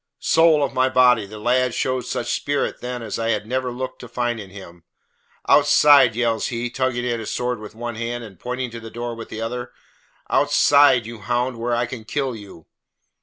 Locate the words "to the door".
8.71-9.13